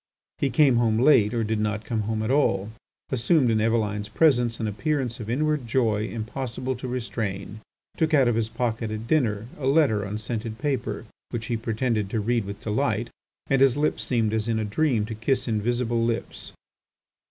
[0.39, 2.71] He came home late or did not come home at all,
[3.11, 7.59] assumed in Eveline's presence an appearance of inward joy impossible to restrain,
[7.97, 12.09] took out of his pocket, at dinner, a letter on scented paper which he pretended
[12.09, 13.11] to read with delight,
[13.45, 16.51] and his lips seemed as in a dream to kiss invisible lips.